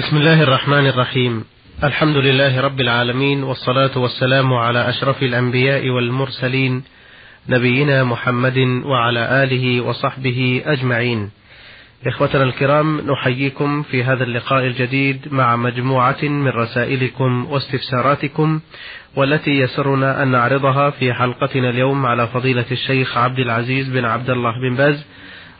بسم 0.00 0.16
الله 0.16 0.42
الرحمن 0.42 0.86
الرحيم. 0.86 1.44
الحمد 1.84 2.16
لله 2.16 2.60
رب 2.60 2.80
العالمين 2.80 3.42
والصلاة 3.42 3.98
والسلام 3.98 4.52
على 4.52 4.88
أشرف 4.88 5.22
الأنبياء 5.22 5.88
والمرسلين 5.88 6.82
نبينا 7.48 8.04
محمد 8.04 8.58
وعلى 8.84 9.42
آله 9.44 9.80
وصحبه 9.80 10.62
أجمعين. 10.66 11.30
إخوتنا 12.06 12.42
الكرام 12.42 13.00
نحييكم 13.00 13.82
في 13.82 14.04
هذا 14.04 14.24
اللقاء 14.24 14.66
الجديد 14.66 15.28
مع 15.30 15.56
مجموعة 15.56 16.22
من 16.22 16.48
رسائلكم 16.48 17.46
واستفساراتكم 17.50 18.60
والتي 19.16 19.50
يسرنا 19.50 20.22
أن 20.22 20.28
نعرضها 20.28 20.90
في 20.90 21.12
حلقتنا 21.12 21.70
اليوم 21.70 22.06
على 22.06 22.26
فضيلة 22.26 22.66
الشيخ 22.70 23.18
عبد 23.18 23.38
العزيز 23.38 23.88
بن 23.88 24.04
عبد 24.04 24.30
الله 24.30 24.52
بن 24.60 24.76
باز 24.76 25.06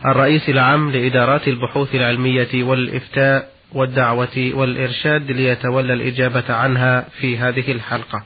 الرئيس 0.05 0.49
العام 0.49 0.91
لإدارات 0.91 1.49
البحوث 1.49 1.95
العلمية 1.95 2.65
والإفتاء 2.65 3.60
والدعوة 3.73 4.51
والإرشاد 4.55 5.31
ليتولى 5.31 5.93
الإجابة 5.93 6.55
عنها 6.55 7.07
في 7.21 7.39
هذه 7.39 7.73
الحلقة. 7.73 8.25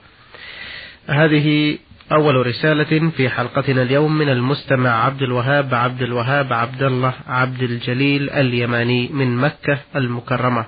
هذه 1.06 1.78
أول 2.12 2.46
رسالة 2.46 3.10
في 3.10 3.28
حلقتنا 3.28 3.82
اليوم 3.82 4.18
من 4.18 4.28
المستمع 4.28 5.04
عبد 5.04 5.22
الوهاب 5.22 5.74
عبد 5.74 6.02
الوهاب 6.02 6.52
عبد 6.52 6.82
الله 6.82 7.14
عبد 7.26 7.62
الجليل 7.62 8.30
اليماني 8.30 9.08
من 9.12 9.36
مكة 9.36 9.78
المكرمة. 9.96 10.66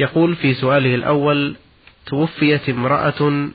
يقول 0.00 0.36
في 0.36 0.54
سؤاله 0.54 0.94
الأول: 0.94 1.56
توفيت 2.06 2.68
امرأة 2.68 3.48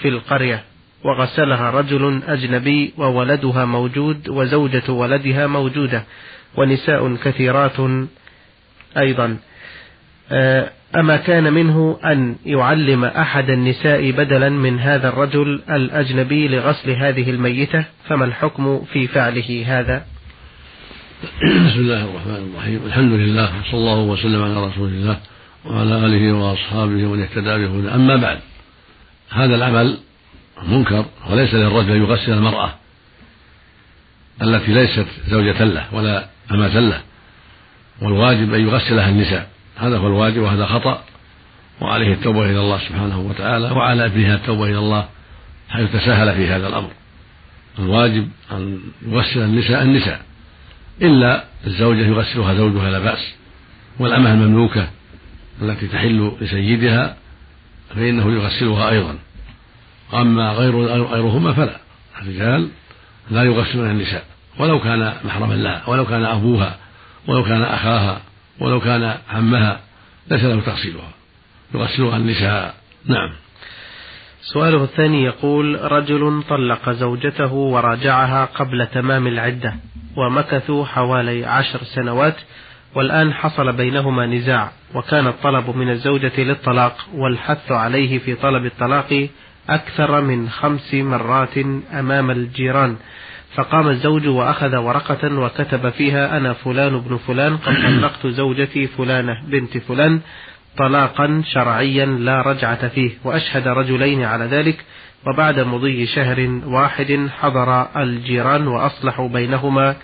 في 0.00 0.08
القرية 0.08 0.64
وغسلها 1.04 1.70
رجل 1.70 2.22
أجنبي 2.26 2.92
وولدها 2.96 3.64
موجود 3.64 4.28
وزوجة 4.28 4.92
ولدها 4.92 5.46
موجودة 5.46 6.04
ونساء 6.56 7.16
كثيرات 7.16 7.76
أيضا 8.98 9.36
أما 10.96 11.16
كان 11.16 11.52
منه 11.52 11.98
أن 12.04 12.36
يعلم 12.46 13.04
أحد 13.04 13.50
النساء 13.50 14.10
بدلا 14.10 14.48
من 14.48 14.78
هذا 14.80 15.08
الرجل 15.08 15.62
الأجنبي 15.70 16.48
لغسل 16.48 16.90
هذه 16.90 17.30
الميتة 17.30 17.84
فما 18.08 18.24
الحكم 18.24 18.84
في 18.92 19.06
فعله 19.06 19.64
هذا؟ 19.66 20.04
بسم 21.42 21.80
الله 21.80 22.04
الرحمن 22.04 22.50
الرحيم. 22.54 22.80
الحمد 22.86 23.12
لله 23.12 23.50
وصلى 23.60 23.78
الله 23.78 23.98
وسلم 23.98 24.42
على 24.42 24.66
رسول 24.66 24.88
الله 24.88 25.16
وعلى 25.64 26.06
آله 26.06 26.32
وأصحابه 26.32 27.06
ومن 27.06 27.22
اهتدى 27.22 27.66
به 27.66 27.94
أما 27.94 28.16
بعد 28.16 28.38
هذا 29.30 29.54
العمل 29.54 29.98
منكر 30.68 31.04
وليس 31.30 31.54
للرجل 31.54 31.92
أن 31.92 32.02
يغسل 32.02 32.32
المرأة 32.32 32.74
التي 34.42 34.72
ليست 34.72 35.06
زوجة 35.28 35.64
له 35.64 35.94
ولا 35.94 36.26
أمة 36.50 36.80
له 36.80 37.00
والواجب 38.02 38.54
أن 38.54 38.60
يغسلها 38.60 39.08
النساء. 39.08 39.48
هذا 39.80 39.98
هو 39.98 40.06
الواجب 40.06 40.42
وهذا 40.42 40.66
خطأ. 40.66 41.02
وعليه 41.80 42.12
التوبة 42.12 42.44
إلى 42.44 42.60
الله 42.60 42.78
سبحانه 42.78 43.20
وتعالى 43.20 43.70
وعلى 43.70 44.06
ابنها 44.06 44.34
التوبة 44.34 44.64
إلى 44.64 44.78
الله 44.78 45.08
حيث 45.68 45.92
تساهل 45.92 46.34
في 46.34 46.48
هذا 46.48 46.68
الأمر. 46.68 46.90
الواجب 47.78 48.28
أن 48.52 48.80
يغسل 49.06 49.40
النساء 49.40 49.82
النساء 49.82 50.22
إلا 51.02 51.44
الزوجة 51.66 52.06
يغسلها 52.06 52.54
زوجها 52.54 52.90
لا 52.90 52.98
بأس. 52.98 53.34
والأمة 53.98 54.32
المملوكة 54.32 54.88
التي 55.62 55.86
تحل 55.86 56.32
لسيدها 56.40 57.16
فإنه 57.94 58.32
يغسلها 58.32 58.90
أيضا. 58.90 59.18
أما 60.14 60.52
غير 60.52 60.84
غيرهما 60.84 61.52
فلا. 61.52 61.76
الرجال 62.22 62.68
لا 63.30 63.42
يغسلون 63.42 63.90
النساء 63.90 64.24
ولو 64.58 64.80
كان 64.80 65.12
محرما 65.24 65.54
لها 65.54 65.82
ولو 65.86 66.06
كان 66.06 66.24
أبوها 66.24 66.76
ولو 67.26 67.44
كان 67.44 67.62
أخاها. 67.62 68.20
ولو 68.60 68.80
كان 68.80 69.14
عمها 69.30 69.80
ليس 70.30 70.44
له 70.44 70.60
تغسيلها 70.60 71.10
يغسلها 71.74 72.16
النساء. 72.16 72.74
نعم. 73.06 73.30
سؤاله 74.42 74.84
الثاني 74.84 75.24
يقول 75.24 75.92
رجل 75.92 76.42
طلق 76.48 76.90
زوجته 76.90 77.52
وراجعها 77.52 78.44
قبل 78.44 78.86
تمام 78.86 79.26
العدة 79.26 79.74
ومكثوا 80.16 80.84
حوالي 80.84 81.46
عشر 81.46 81.82
سنوات 81.82 82.36
والآن 82.94 83.32
حصل 83.34 83.72
بينهما 83.72 84.26
نزاع 84.26 84.72
وكان 84.94 85.26
الطلب 85.26 85.76
من 85.76 85.90
الزوجة 85.90 86.32
للطلاق 86.38 86.96
والحث 87.14 87.72
عليه 87.72 88.18
في 88.18 88.34
طلب 88.34 88.66
الطلاق 88.66 89.28
أكثر 89.68 90.20
من 90.20 90.48
خمس 90.48 90.94
مرات 90.94 91.58
أمام 91.92 92.30
الجيران. 92.30 92.96
فقام 93.54 93.88
الزوج 93.88 94.26
وأخذ 94.26 94.76
ورقة 94.76 95.34
وكتب 95.34 95.90
فيها 95.90 96.36
أنا 96.36 96.52
فلان 96.52 97.00
بن 97.00 97.16
فلان 97.16 97.56
قد 97.56 97.74
طلقت 97.86 98.26
زوجتي 98.26 98.86
فلانة 98.86 99.42
بنت 99.46 99.78
فلان 99.78 100.20
طلاقا 100.76 101.42
شرعيا 101.46 102.06
لا 102.06 102.42
رجعة 102.42 102.88
فيه 102.88 103.10
وأشهد 103.24 103.68
رجلين 103.68 104.22
على 104.24 104.44
ذلك 104.44 104.84
وبعد 105.26 105.60
مضي 105.60 106.06
شهر 106.06 106.60
واحد 106.64 107.28
حضر 107.40 108.02
الجيران 108.02 108.66
وأصلحوا 108.66 109.28
بينهما 109.28 109.96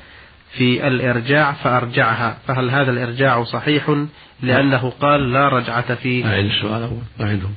في 0.53 0.87
الإرجاع 0.87 1.53
فأرجعها. 1.53 2.39
فهل 2.47 2.71
هذا 2.71 2.91
الإرجاع 2.91 3.45
صحيح؟ 3.45 3.97
لأنه 4.43 4.93
قال 5.01 5.33
لا 5.33 5.49
رجعة 5.49 5.95
فيه. 5.95 6.27
أعيد 6.27 6.47
السؤال 6.47 6.83
أول 6.83 7.27
أعيده 7.27 7.49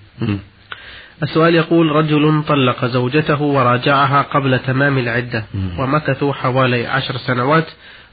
السؤال 1.24 1.56
يقول 1.56 1.92
رجل 1.92 2.44
طلق 2.48 2.86
زوجته 2.86 3.42
وراجعها 3.42 4.22
قبل 4.22 4.60
تمام 4.60 4.98
العدة 4.98 5.46
ومكثوا 5.80 6.34
حوالي 6.34 6.88
عشر 6.88 7.18
سنوات 7.18 7.66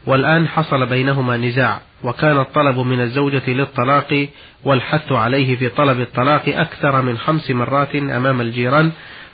والآن 0.07 0.49
حصل 0.49 0.87
بينهما 0.87 1.37
نزاع 1.37 1.81
وكان 2.05 2.39
الطلب 2.41 2.79
من 2.79 3.01
الزوجة 3.01 3.43
للطلاق 3.51 4.29
والحث 4.65 5.13
عليه 5.13 5.57
في 5.57 5.69
طلب 5.69 6.01
الطلاق 6.01 6.43
أكثر 6.49 7.03
من 7.03 7.19
خمس 7.19 7.51
مرات 7.51 7.95
أمام 7.97 8.41
الجيران 8.41 8.93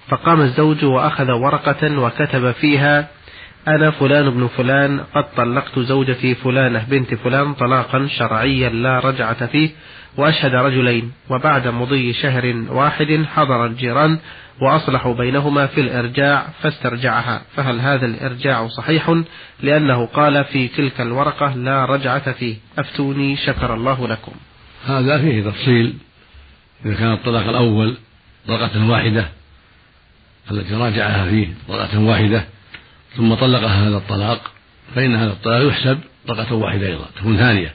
فقام 0.09 0.41
الزوج 0.41 0.85
وأخذ 0.85 1.31
ورقة 1.31 1.99
وكتب 1.99 2.51
فيها 2.51 3.09
أنا 3.69 3.91
فلان 3.91 4.31
بن 4.31 4.47
فلان 4.57 5.01
قد 5.15 5.25
طلقت 5.37 5.79
زوجتي 5.79 6.35
فلانة 6.35 6.85
بنت 6.89 7.15
فلان 7.15 7.55
طلاقا 7.55 8.07
شرعيا 8.07 8.69
لا 8.69 8.99
رجعة 8.99 9.47
فيه 9.47 9.71
وأشهد 10.17 10.55
رجلين 10.55 11.13
وبعد 11.31 11.69
مضي 11.69 12.13
شهر 12.13 12.65
واحد 12.69 13.25
حضر 13.35 13.67
الجيران 13.67 14.19
وأصلحوا 14.61 15.15
بينهما 15.15 15.67
في 15.67 15.81
الإرجاع 15.81 16.47
فاسترجعها. 16.63 17.43
فهل 17.57 17.81
هذا 17.81 18.07
الإرجاع 18.07 18.69
صحيح؟ 18.69 19.23
لأنه 19.63 20.07
قال 20.07 20.45
في 20.45 20.69
تلك 20.69 21.01
الورقة 21.01 21.57
لا 21.57 21.85
رجعة 21.85 22.33
فيه. 22.33 22.57
أفتوني 22.79 23.37
شكر 23.37 23.75
الله 23.75 24.09
لكم. 24.09 24.33
هذا 24.87 25.19
فيه 25.19 25.51
تفصيل. 25.51 25.95
إذا 26.87 26.95
كان 26.95 27.13
الطلاق 27.13 27.49
الأول 27.49 27.97
طلقة 28.49 28.91
واحدة 28.91 29.29
التي 30.51 30.75
راجعها 30.75 31.31
فيه 31.31 31.49
طلقة 31.69 31.99
واحدة 32.01 32.45
ثم 33.17 33.35
طلقها 33.35 33.89
هذا 33.89 33.97
الطلاق 33.97 34.51
فإن 34.95 35.15
هذا 35.17 35.33
الطلاق 35.33 35.69
يحسب 35.69 35.99
طلقة 36.29 36.55
واحدة 36.55 36.87
أيضا 36.87 37.07
تكون 37.17 37.37
ثانية. 37.37 37.75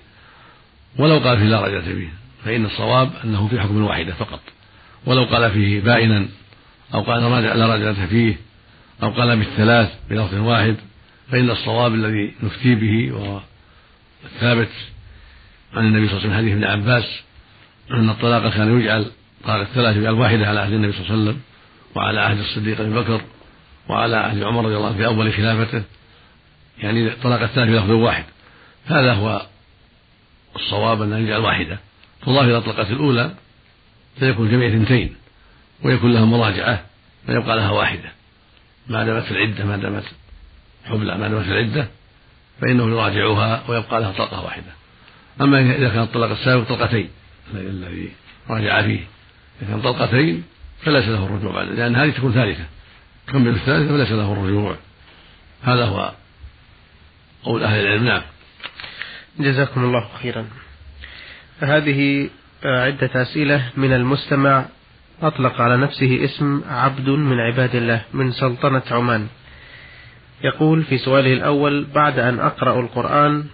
ولو 1.00 1.18
قال 1.18 1.38
فيه 1.38 1.46
لا 1.46 1.66
رجعة 1.66 1.82
فيه. 1.82 2.10
فإن 2.48 2.66
الصواب 2.66 3.12
أنه 3.24 3.48
في 3.48 3.60
حكم 3.60 3.84
واحدة 3.84 4.14
فقط. 4.14 4.40
ولو 5.06 5.24
قال 5.24 5.52
فيه 5.52 5.82
بائنا 5.82 6.28
أو 6.94 7.02
قال 7.02 7.44
لا 7.44 7.76
رجعة 7.76 8.08
فيه 8.08 8.38
أو 9.04 9.10
قال 9.10 9.38
بالثلاث 9.38 9.94
بلفظ 10.10 10.34
واحد 10.34 10.76
فإن 11.32 11.50
الصواب 11.50 11.94
الذي 11.94 12.34
نفتي 12.44 12.76
به 12.76 13.12
وهو 13.12 13.42
الثابت 14.26 14.70
عن 15.74 15.86
النبي 15.86 16.08
صلى 16.08 16.18
الله 16.18 16.28
عليه 16.28 16.38
وسلم 16.38 16.38
حديث 16.38 16.52
ابن 16.54 16.64
عباس 16.64 17.22
أن 17.92 18.10
الطلاق 18.10 18.54
كان 18.54 18.80
يجعل 18.80 19.12
طلاق 19.44 19.60
الثلاث 19.60 19.98
يجعل 19.98 20.14
واحدة 20.14 20.48
على 20.48 20.60
عهد 20.60 20.74
النبي 20.74 20.94
صلى 20.94 21.02
الله 21.02 21.12
عليه 21.12 21.24
وسلم 21.24 21.42
وعلى 21.96 22.20
عهد 22.20 22.40
الصديق 22.40 22.80
أبي 22.80 22.94
بكر 22.94 23.22
وعلى 23.90 24.18
عهد 24.18 24.44
عمر 24.44 24.66
رضي 24.66 24.76
الله 24.76 24.88
عنه 24.88 24.98
في 24.98 25.06
أول 25.06 25.34
خلافته. 25.34 25.84
يعني 26.84 27.10
طلاق 27.10 27.42
الثلاث 27.42 27.70
بلفظ 27.70 27.92
واحد. 27.92 28.24
هذا 28.86 29.14
هو 29.14 29.46
الصواب 30.56 31.02
أن 31.02 31.14
يجعل 31.14 31.40
واحدة. 31.40 31.80
تضاف 32.22 32.44
إلى 32.44 32.58
الطلقة 32.58 32.90
الأولى 32.90 33.32
فيكون 34.20 34.52
جميع 34.52 34.68
اثنتين 34.68 35.16
ويكون 35.84 36.14
لها 36.14 36.26
مراجعة 36.26 36.86
فيبقى 37.26 37.56
لها 37.56 37.72
واحدة. 37.72 38.12
ما 38.88 39.06
دامت 39.06 39.32
العدة 39.32 39.66
ما 39.66 39.78
دامت 39.78 40.04
حبلى 40.86 41.18
ما 41.18 41.28
دامت 41.28 41.48
العدة 41.48 41.88
فإنه 42.62 42.90
يراجعها 42.90 43.64
ويبقى 43.68 44.02
لها 44.02 44.12
طلقة 44.12 44.46
واحدة. 44.46 44.72
أما 45.42 45.60
إذا 45.60 45.90
كان 45.90 46.04
الطلاق 46.04 46.32
السابق 46.32 46.68
طلقتين 46.68 47.10
الذي 47.54 48.12
راجع 48.50 48.82
فيه. 48.82 49.00
إذا 49.62 49.70
كان 49.70 49.82
طلقتين 49.82 50.44
فليس 50.82 51.08
له 51.08 51.26
الرجوع 51.26 51.52
بعد 51.52 51.68
لأن 51.68 51.96
هذه 51.96 52.10
تكون 52.10 52.34
ثالثة. 52.34 52.66
تكمل 53.28 53.50
الثالثة 53.50 53.98
فليس 53.98 54.12
له 54.12 54.34
الرجوع. 54.34 54.76
هذا 55.64 55.86
هو 55.86 56.14
قول 57.44 57.64
أهل 57.64 57.80
العلم. 57.80 58.04
نعم. 58.04 58.22
جزاكم 59.40 59.84
الله 59.84 60.10
خيرا. 60.22 60.48
هذه 61.60 62.30
عدة 62.64 63.22
أسئلة 63.22 63.70
من 63.78 63.94
المستمع. 63.94 64.66
أطلق 65.22 65.62
على 65.62 65.78
نفسه 65.78 66.24
اسم 66.24 66.62
عبد 66.70 67.10
من 67.10 67.40
عباد 67.40 67.76
الله 67.76 68.02
من 68.14 68.32
سلطنة 68.32 68.84
عمان. 68.92 69.28
يقول 70.44 70.84
في 70.84 70.98
سؤاله 70.98 71.34
الأول 71.34 71.86
بعد 71.96 72.20
أن 72.20 72.40
أقرأ 72.40 72.80
القرآن 72.80 73.46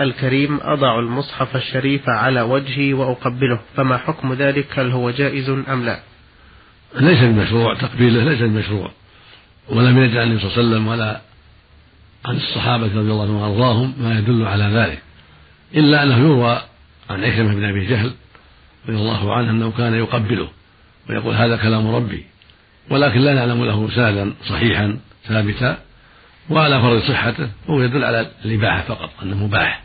الكريم 0.00 0.60
أضع 0.62 0.98
المصحف 0.98 1.56
الشريف 1.56 2.08
على 2.08 2.40
وجهي 2.40 2.92
وأقبله. 2.92 3.60
فما 3.76 3.96
حكم 3.98 4.32
ذلك؟ 4.32 4.78
هل 4.78 4.90
هو 4.90 5.10
جائز 5.10 5.50
أم 5.50 5.84
لا؟ 5.84 6.00
ليس 7.00 7.20
بمشروع 7.20 7.74
تقبيله 7.74 8.24
ليس 8.24 8.40
بمشروع 8.40 8.90
ولم 9.68 9.98
يجعل 9.98 10.26
النبي 10.26 10.40
صلى 10.40 10.48
الله 10.48 10.58
عليه 10.58 10.68
وسلم 10.68 10.88
ولا 10.88 11.20
عن 12.24 12.36
الصحابة 12.36 12.86
رضي 12.86 12.98
الله 12.98 13.22
عنهم 13.22 13.36
وأرضاهم 13.36 13.94
ما 13.98 14.18
يدل 14.18 14.46
على 14.46 14.64
ذلك. 14.64 15.02
إلا 15.74 16.02
أنه 16.02 16.18
يروى 16.18 16.62
عن 17.10 17.24
عكرمة 17.24 17.54
بن 17.54 17.64
أبي 17.64 17.86
جهل 17.86 18.12
رضي 18.88 18.96
الله 18.96 19.34
عنه 19.34 19.50
أنه 19.50 19.70
كان 19.70 19.94
يقبله 19.94 20.48
ويقول 21.08 21.34
هذا 21.34 21.56
كلام 21.56 21.94
ربي 21.94 22.24
ولكن 22.90 23.20
لا 23.20 23.34
نعلم 23.34 23.64
له 23.64 23.90
سندا 23.90 24.32
صحيحا 24.48 24.98
ثابتا 25.28 25.78
وعلى 26.50 26.80
فرض 26.80 27.02
صحته 27.02 27.48
هو 27.68 27.82
يدل 27.82 28.04
على 28.04 28.30
الإباحة 28.44 28.82
فقط 28.82 29.10
أنه 29.22 29.46
مباح 29.46 29.82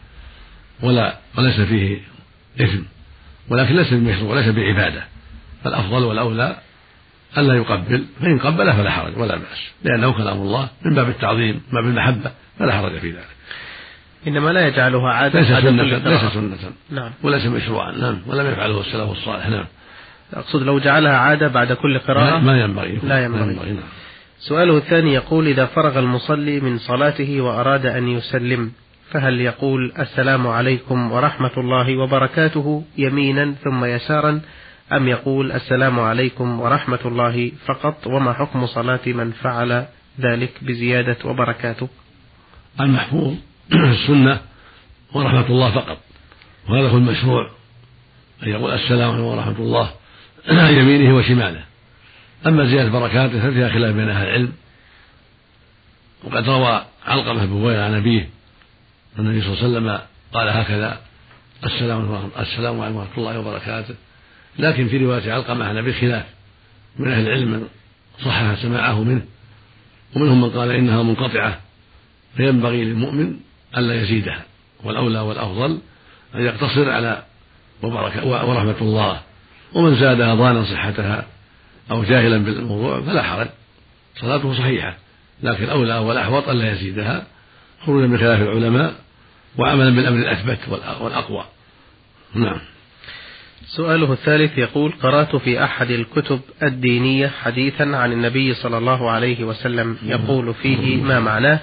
ولا 0.84 1.18
وليس 1.38 1.62
فيه 1.62 1.98
إثم 2.62 2.82
ولكن 3.50 3.76
ليس 3.76 3.94
بمشروع 3.94 4.32
وليس 4.32 4.48
بعبادة 4.48 5.04
فالأفضل 5.64 6.04
والأولى 6.04 6.58
ألا 7.38 7.54
يقبل 7.54 8.06
فإن 8.22 8.40
قبله 8.40 8.78
فلا 8.78 8.92
حرج 8.92 9.18
ولا 9.18 9.36
بأس 9.36 9.72
لأنه 9.84 10.12
كلام 10.12 10.38
الله 10.38 10.70
من 10.86 10.96
باب 10.96 11.10
التعظيم 11.10 11.62
من 11.72 11.82
باب 11.82 11.86
المحبة 11.86 12.32
فلا 12.60 12.74
حرج 12.74 13.00
في 13.00 13.12
ذلك. 13.12 13.28
إنما 14.28 14.50
لا 14.50 14.68
يجعلها 14.68 15.14
عادة 15.14 15.40
ليس 15.40 15.48
سنة 15.48 15.84
ليس 15.84 16.34
سنة. 16.34 16.58
نعم. 16.90 17.12
وليس 17.24 17.46
مشروعا. 17.46 17.92
نعم. 17.92 18.18
ولم 18.28 18.52
يفعله 18.52 18.82
السلف 18.82 19.12
الصالح. 19.12 19.48
نعم. 19.48 19.66
أقصد 20.34 20.62
لو 20.62 20.80
جعلها 20.80 21.18
عادة 21.18 21.48
بعد 21.48 21.74
كل 21.74 22.00
قراءة 22.00 22.40
ما 22.40 22.62
ينبغي. 22.62 23.00
لا 23.04 23.24
ينبغي, 23.24 23.40
لا 23.40 23.52
ينبغي. 23.52 23.72
نعم. 23.72 23.84
سؤاله 24.40 24.78
الثاني 24.78 25.14
يقول 25.14 25.48
إذا 25.48 25.66
فرغ 25.66 26.00
المصلي 26.00 26.60
من 26.60 26.78
صلاته 26.78 27.42
وأراد 27.42 27.86
أن 27.86 28.08
يسلم 28.08 28.72
فهل 29.12 29.42
يقول 29.42 29.94
السلام 30.00 30.48
عليكم 30.48 31.12
ورحمة 31.12 31.52
الله 31.58 31.98
وبركاته 31.98 32.84
يمينا 32.98 33.56
ثم 33.64 33.86
يسارا 33.86 34.42
أم 34.94 35.08
يقول 35.08 35.52
السلام 35.52 36.00
عليكم 36.00 36.60
ورحمة 36.60 37.00
الله 37.06 37.52
فقط 37.66 38.08
وما 38.08 38.34
حكم 38.34 38.66
صلاة 38.66 39.00
من 39.06 39.32
فعل 39.32 39.86
ذلك 40.22 40.52
بزيادة 40.62 41.18
وبركاته؟ 41.26 41.88
المحفوظ 42.80 43.34
السنة 43.74 44.42
ورحمة 45.14 45.48
الله 45.48 45.72
فقط. 45.72 45.98
وهذا 46.70 46.90
هو 46.90 46.98
المشروع. 46.98 47.52
أن 48.44 48.50
يقول 48.50 48.72
السلام 48.72 49.10
عليكم 49.10 49.26
ورحمة 49.26 49.60
الله 49.60 49.92
يمينه 50.80 51.16
وشماله. 51.16 51.64
أما 52.46 52.66
زيادة 52.66 52.90
بركاته 52.90 53.40
ففيها 53.40 53.70
خلاف 53.70 53.96
بين 53.96 54.10
أهل 54.10 54.28
العلم. 54.28 54.54
وقد 56.24 56.50
روى 56.50 56.86
علقمة 57.06 57.46
بن 57.46 57.60
بوير 57.60 57.80
عن 57.80 57.94
أبيه 57.94 58.30
النبي 59.20 59.42
صلى 59.42 59.54
الله 59.54 59.64
عليه 59.64 59.70
وسلم 59.70 60.00
قال 60.34 60.50
هكذا 60.50 61.00
السلام 61.66 62.30
السلام 62.40 62.82
عليكم 62.82 62.98
ورحمة 62.98 63.18
الله 63.18 63.40
وبركاته. 63.40 63.96
لكن 64.60 64.88
في 64.88 64.98
رواية 64.98 65.34
علقمة 65.34 65.66
عن 65.66 65.78
أبي 65.78 65.94
خلاف 65.94 66.26
من 67.00 67.12
أهل 67.12 67.28
العلم 67.28 67.52
من 67.52 67.68
صحح 68.26 68.62
سماعه 68.62 69.04
منه. 69.04 69.22
ومنهم 70.16 70.42
من 70.42 70.50
قال 70.50 70.72
إنها 70.72 71.04
منقطعة 71.04 71.60
فينبغي 72.38 72.86
للمؤمن 72.86 73.40
ألا 73.78 74.02
يزيدها 74.02 74.42
والأولى 74.84 75.20
والأفضل 75.20 75.80
أن 76.36 76.42
يقتصر 76.42 76.90
على 76.90 77.24
وبركة 77.84 78.26
ورحمة 78.26 78.76
الله. 78.82 79.22
ومن 79.74 79.96
زادها 79.96 80.36
ظانا 80.36 80.64
صحتها 80.64 81.26
أو 81.92 82.04
جاهلا 82.04 82.38
بالموضوع 82.38 83.02
فلا 83.02 83.24
حرج 83.24 83.48
صلاته 84.16 84.54
صحيحة. 84.54 84.98
لكن 85.44 85.64
الأولى 85.64 85.98
والأحوط 85.98 86.50
ألا 86.50 86.72
يزيدها 86.72 87.24
خروجا 87.86 88.08
من 88.08 88.18
خلاف 88.18 88.42
العلماء 88.42 88.94
وعملا 89.58 89.90
بالأمر 89.90 90.18
الأثبت 90.20 90.60
والأقوى. 91.02 91.46
نعم. 92.34 92.60
سؤاله 93.66 94.14
الثالث 94.14 94.58
يقول 94.58 94.94
قرأت 95.04 95.36
في 95.36 95.64
أحد 95.64 95.92
الكتب 95.92 96.40
الدينية 96.64 97.28
حديثا 97.28 97.84
عن 97.84 98.12
النبي 98.12 98.54
صلى 98.54 98.78
الله 98.78 99.12
عليه 99.12 99.44
وسلم 99.44 99.98
يقول 100.04 100.54
فيه 100.54 101.04
ما 101.04 101.20
معناه؟ 101.20 101.60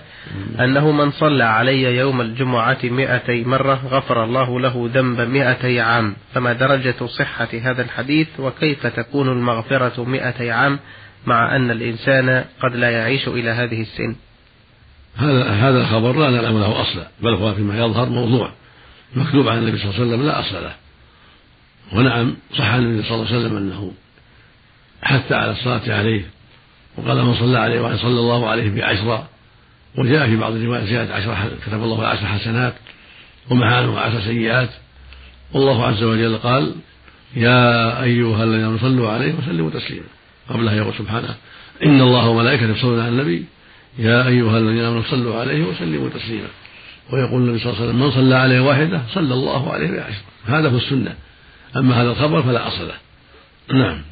أنه 0.60 0.90
من 0.90 1.10
صلى 1.10 1.44
علي 1.44 1.96
يوم 1.96 2.20
الجمعة 2.20 2.78
مئتي 2.84 3.44
مرة 3.44 3.80
غفر 3.90 4.24
الله 4.24 4.60
له 4.60 4.90
ذنب 4.94 5.20
مئتي 5.20 5.80
عام 5.80 6.16
فما 6.34 6.52
درجة 6.52 7.06
صحة 7.06 7.48
هذا 7.62 7.82
الحديث؟ 7.82 8.28
وكيف 8.38 8.86
تكون 8.86 9.28
المغفرة 9.28 10.04
مئتي 10.04 10.50
عام 10.50 10.78
مع 11.26 11.56
أن 11.56 11.70
الإنسان 11.70 12.44
قد 12.62 12.76
لا 12.76 12.90
يعيش 12.90 13.28
إلى 13.28 13.50
هذه 13.50 13.80
السن؟ 13.80 14.16
هذا 15.16 15.44
هذا 15.44 15.80
الخبر 15.80 16.16
لا 16.16 16.30
نعلم 16.30 16.58
له 16.58 16.82
أصلا 16.82 17.08
بل 17.22 17.34
هو 17.34 17.54
فيما 17.54 17.78
يظهر 17.78 18.08
موضوع 18.08 18.50
مكتوب 19.16 19.48
عن 19.48 19.58
النبي 19.58 19.78
صلى 19.78 19.90
الله 19.90 20.00
عليه 20.00 20.08
وسلم 20.08 20.26
لا 20.26 20.40
أصل 20.40 20.54
له. 20.54 20.83
ونعم 21.92 22.36
صح 22.58 22.64
عن 22.64 22.82
النبي 22.82 23.08
صلى 23.08 23.14
الله 23.14 23.26
عليه 23.26 23.38
وسلم 23.38 23.56
أنه 23.56 23.92
حث 25.02 25.32
على 25.32 25.50
الصلاة 25.50 25.94
عليه 25.98 26.22
وقال 26.96 27.24
من 27.24 27.34
صلى 27.34 27.58
عليه 27.58 27.80
وأن 27.80 27.98
صلى 27.98 28.20
الله 28.20 28.48
عليه 28.48 28.70
بعشرة 28.70 29.28
وجاء 29.98 30.26
في 30.26 30.36
بعض 30.36 30.52
الروايات 30.52 30.84
زيادة 30.84 31.14
عشر 31.14 31.48
كتب 31.66 31.82
الله 31.82 32.06
عشر 32.06 32.26
حسنات 32.26 32.74
عنه 33.50 33.98
عشر 33.98 34.20
سيئات 34.20 34.70
والله 35.52 35.86
عز 35.86 36.02
وجل 36.02 36.36
قال 36.36 36.74
يا 37.36 38.02
أيها 38.02 38.44
الذين 38.44 38.78
صلوا 38.78 39.10
عليه 39.10 39.34
وسلموا 39.34 39.70
تسليما 39.70 40.06
قبلها 40.48 40.74
يقول 40.74 40.94
سبحانه 40.98 41.34
إن 41.84 42.00
الله 42.00 42.28
وملائكته 42.28 42.70
يصلون 42.70 43.00
على 43.00 43.08
النبي 43.08 43.44
يا 43.98 44.26
أيها 44.26 44.58
الذين 44.58 44.84
آمنوا 44.84 45.02
صلوا 45.10 45.40
عليه 45.40 45.64
وسلموا 45.64 46.08
تسليما 46.08 46.48
ويقول 47.12 47.42
النبي 47.42 47.58
صلى 47.58 47.72
الله 47.72 47.80
عليه 47.80 47.90
وسلم 47.90 48.00
من 48.00 48.10
صلى 48.10 48.34
عليه 48.34 48.60
واحدة 48.60 49.02
صلى 49.14 49.34
الله 49.34 49.72
عليه 49.72 49.90
بعشرة 49.90 50.22
هذا 50.46 50.68
هو 50.68 50.76
السنة. 50.76 51.14
أما 51.76 52.02
هذا 52.02 52.10
الخبر 52.10 52.42
فلا 52.42 52.68
أصل 52.68 52.88
له. 52.88 52.94
نعم. 53.78 54.02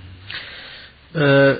أه 1.16 1.58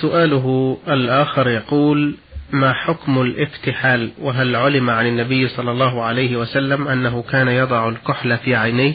سؤاله 0.00 0.78
الآخر 0.88 1.48
يقول 1.48 2.14
ما 2.52 2.72
حكم 2.72 3.20
الافتحال 3.22 4.10
وهل 4.18 4.56
علم 4.56 4.90
عن 4.90 5.06
النبي 5.06 5.48
صلى 5.48 5.70
الله 5.70 6.02
عليه 6.02 6.36
وسلم 6.36 6.88
أنه 6.88 7.22
كان 7.22 7.48
يضع 7.48 7.88
الكحل 7.88 8.38
في 8.38 8.56
عينيه؟ 8.56 8.94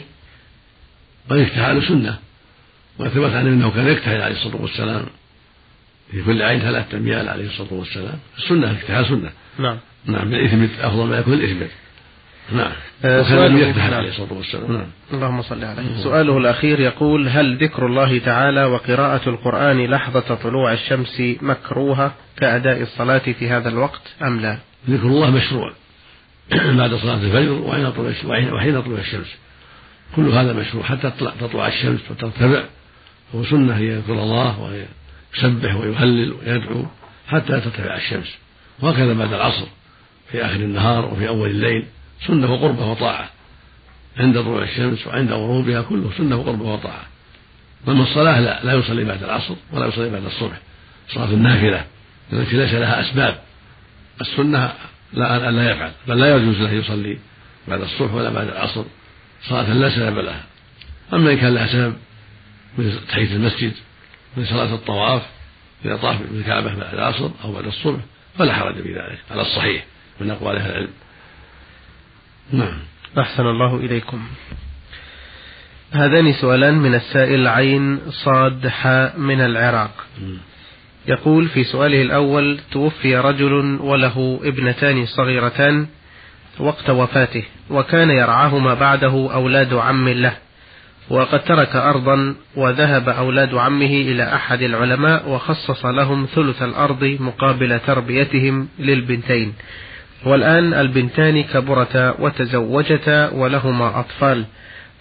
والافتحال 1.30 1.88
سنة. 1.88 2.18
وثبت 2.98 3.32
عنه 3.32 3.48
أنه 3.48 3.70
كان 3.70 3.88
يكتحل 3.88 4.20
عليه 4.20 4.34
الصلاة 4.34 4.62
والسلام. 4.62 5.06
في 6.10 6.22
كل 6.22 6.42
عين 6.42 6.60
ثلاث 6.60 6.94
أميال 6.94 7.28
عليه 7.28 7.46
الصلاة 7.46 7.72
والسلام. 7.72 8.18
السنة 8.38 8.70
الافتحال 8.70 9.06
سنة. 9.06 9.30
نعم. 9.58 9.78
نعم 10.04 10.30
بالإثم 10.30 10.64
أفضل 10.80 11.06
ما 11.06 11.18
يكون 11.18 11.34
الإثم. 11.34 11.66
نعم. 12.54 12.72
آه 13.04 13.22
سؤاله 13.22 13.58
يفتح 13.58 13.84
عليه 13.84 14.08
الصلاة 14.08 14.32
والسلام 14.32 14.72
نعم. 14.72 14.86
اللهم 15.12 15.42
صل 15.42 15.64
عليه 15.64 15.96
سؤاله 16.02 16.38
الأخير 16.38 16.80
يقول 16.80 17.28
هل 17.28 17.56
ذكر 17.64 17.86
الله 17.86 18.18
تعالى 18.18 18.64
وقراءة 18.64 19.28
القرآن 19.28 19.86
لحظة 19.86 20.34
طلوع 20.34 20.72
الشمس 20.72 21.22
مكروهة 21.42 22.14
كأداء 22.36 22.82
الصلاة 22.82 23.18
في 23.18 23.48
هذا 23.48 23.68
الوقت 23.68 24.02
أم 24.22 24.40
لا؟ 24.40 24.58
ذكر 24.90 25.06
الله 25.06 25.30
مشروع. 25.30 25.72
بعد 26.78 26.94
صلاة 26.94 27.14
الفجر 27.14 27.52
وحين 27.52 27.90
طلوع 27.90 28.12
وحين 28.52 28.82
طلوع 28.82 28.98
الشمس. 28.98 29.36
كل 30.16 30.28
هذا 30.28 30.52
مشروع. 30.52 30.84
حتى 30.84 31.10
تطلع, 31.10 31.32
تطلع 31.40 31.68
الشمس 31.68 32.00
وترتفع. 32.10 32.62
هو 33.34 33.44
سنة 33.44 33.78
يذكر 33.78 34.12
الله 34.12 34.60
ويسبح 34.60 35.74
ويهلل 35.76 36.32
ويدعو 36.32 36.86
حتى 37.28 37.60
ترتفع 37.60 37.96
الشمس. 37.96 38.38
وهكذا 38.80 39.12
بعد 39.12 39.32
العصر 39.32 39.66
في 40.30 40.44
آخر 40.44 40.56
النهار 40.56 41.04
وفي 41.04 41.28
أول 41.28 41.50
الليل. 41.50 41.84
سنة 42.26 42.52
وقربة 42.52 42.90
وطاعة. 42.90 43.30
عند 44.16 44.40
طلوع 44.42 44.62
الشمس 44.62 45.06
وعند 45.06 45.32
غروبها 45.32 45.82
كله 45.82 46.10
سنة 46.18 46.36
وقربة 46.36 46.64
وطاعة. 46.64 47.04
أما 47.88 48.02
الصلاة 48.02 48.40
لا 48.40 48.64
لا 48.64 48.74
يصلي 48.74 49.04
بعد 49.04 49.22
العصر 49.22 49.54
ولا 49.72 49.86
يصلي 49.86 50.10
بعد 50.10 50.24
الصبح. 50.24 50.56
صلاة 51.08 51.30
النافلة 51.30 51.84
التي 52.32 52.56
ليس 52.56 52.74
لها 52.74 53.00
أسباب. 53.00 53.38
السنة 54.20 54.72
لا 55.12 55.50
لا 55.50 55.70
يفعل 55.70 55.92
بل 56.08 56.20
لا 56.20 56.36
يجوز 56.36 56.56
له 56.56 56.72
يصلي 56.72 57.18
بعد 57.68 57.80
الصبح 57.80 58.14
ولا 58.14 58.30
بعد 58.30 58.48
العصر. 58.48 58.84
صلاة 59.48 59.72
لا 59.72 59.90
سبب 59.90 60.18
لها. 60.18 60.42
أما 61.12 61.32
إن 61.32 61.38
كان 61.38 61.54
لها 61.54 61.66
سبب 61.66 61.96
من 62.78 62.98
تحية 63.08 63.36
المسجد 63.36 63.72
من 64.36 64.44
صلاة 64.44 64.74
الطواف 64.74 65.22
إذا 65.84 65.96
طاف 65.96 66.22
بالكعبة 66.22 66.74
بعد 66.74 66.94
العصر 66.94 67.30
أو 67.44 67.52
بعد 67.52 67.66
الصبح 67.66 68.00
فلا 68.38 68.54
حرج 68.54 68.74
في 68.74 68.94
ذلك 68.94 69.18
على 69.30 69.42
الصحيح 69.42 69.84
من 70.20 70.30
أقوال 70.30 70.56
أهل 70.56 70.70
العلم. 70.70 70.90
نعم. 72.52 72.78
أحسن 73.18 73.46
الله 73.46 73.76
إليكم. 73.76 74.20
هذان 75.92 76.32
سؤالان 76.32 76.74
من 76.74 76.94
السائل 76.94 77.48
عين 77.48 78.00
صاد 78.24 78.68
حاء 78.68 79.18
من 79.18 79.40
العراق. 79.40 80.06
يقول 81.08 81.48
في 81.48 81.64
سؤاله 81.64 82.02
الأول 82.02 82.58
توفي 82.72 83.16
رجل 83.16 83.78
وله 83.80 84.40
ابنتان 84.44 85.06
صغيرتان 85.06 85.86
وقت 86.58 86.90
وفاته 86.90 87.44
وكان 87.70 88.10
يرعاهما 88.10 88.74
بعده 88.74 89.34
أولاد 89.34 89.74
عم 89.74 90.08
له 90.08 90.36
وقد 91.10 91.44
ترك 91.44 91.76
أرضا 91.76 92.34
وذهب 92.56 93.08
أولاد 93.08 93.54
عمه 93.54 93.86
إلى 93.86 94.34
أحد 94.34 94.62
العلماء 94.62 95.28
وخصص 95.28 95.84
لهم 95.84 96.26
ثلث 96.34 96.62
الأرض 96.62 97.16
مقابل 97.20 97.80
تربيتهم 97.80 98.68
للبنتين. 98.78 99.54
والآن 100.24 100.74
البنتان 100.74 101.42
كبرتا 101.42 102.14
وتزوجتا 102.18 103.30
ولهما 103.30 104.00
أطفال. 104.00 104.44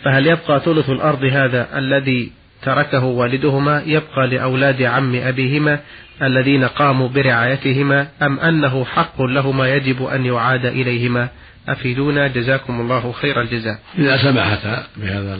فهل 0.03 0.27
يبقى 0.27 0.59
ثلث 0.59 0.89
الأرض 0.89 1.23
هذا 1.23 1.77
الذي 1.77 2.31
تركه 2.61 3.03
والدهما 3.03 3.83
يبقى 3.85 4.27
لأولاد 4.27 4.81
عم 4.81 5.15
أبيهما 5.15 5.79
الذين 6.21 6.63
قاموا 6.63 7.09
برعايتهما 7.09 8.07
أم 8.21 8.39
أنه 8.39 8.85
حق 8.85 9.21
لهما 9.21 9.75
يجب 9.75 10.03
أن 10.03 10.25
يعاد 10.25 10.65
إليهما؟ 10.65 11.29
أفيدونا 11.69 12.27
جزاكم 12.27 12.81
الله 12.81 13.11
خير 13.11 13.41
الجزاء. 13.41 13.79
إذا 13.97 14.17
سمحتا 14.17 14.87
بهذا 14.97 15.39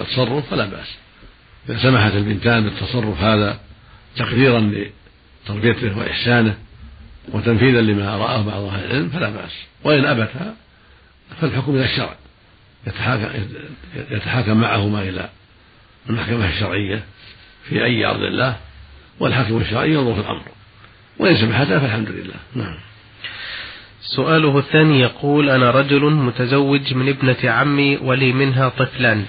التصرف 0.00 0.50
فلا 0.50 0.64
بأس. 0.64 0.98
إذا 1.68 1.78
سمحت 1.78 2.14
البنتان 2.14 2.64
بالتصرف 2.64 3.20
هذا 3.22 3.58
تقديرا 4.16 4.72
لتربيته 5.44 5.98
وإحسانه 5.98 6.54
وتنفيذا 7.28 7.80
لما 7.80 8.16
رآه 8.16 8.42
بعض 8.42 8.62
أهل 8.62 8.84
العلم 8.84 9.08
فلا 9.08 9.30
بأس. 9.30 9.52
وإن 9.84 10.04
أبتا 10.04 10.54
فالحكم 11.40 11.74
إلى 11.76 11.84
الشرع. 11.84 12.16
يتحاكم, 12.86 13.28
يتحاكم 14.10 14.56
معهما 14.60 15.02
إلى 15.02 15.28
المحكمة 16.10 16.48
الشرعية 16.48 17.04
في 17.68 17.84
أي 17.84 18.06
أرض 18.06 18.22
الله 18.22 18.56
والحاكم 19.20 19.56
الشرعي 19.56 19.92
ينظر 19.92 20.14
في 20.14 20.20
الأمر. 20.20 20.42
وإن 21.18 21.36
سمحتا 21.36 21.78
فالحمد 21.78 22.08
لله. 22.08 22.34
نعم. 22.54 22.74
سؤاله 24.00 24.58
الثاني 24.58 25.00
يقول 25.00 25.50
أنا 25.50 25.70
رجل 25.70 26.10
متزوج 26.10 26.94
من 26.94 27.08
ابنة 27.08 27.50
عمي 27.50 27.96
ولي 27.96 28.32
منها 28.32 28.68
طفلان. 28.68 29.24